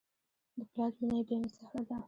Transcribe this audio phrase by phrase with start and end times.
[0.57, 1.97] د پلار مینه بېمثاله ده.